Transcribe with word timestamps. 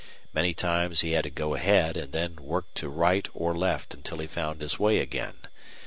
Many 0.33 0.55
times 0.55 1.01
he 1.01 1.11
had 1.11 1.25
to 1.25 1.29
go 1.29 1.53
ahead 1.53 1.95
and 1.95 2.11
then 2.11 2.37
work 2.37 2.73
to 2.73 2.89
right 2.89 3.27
or 3.35 3.55
left 3.55 4.03
till 4.03 4.17
he 4.17 4.25
found 4.25 4.61
his 4.61 4.79
way 4.79 4.97
again. 4.97 5.35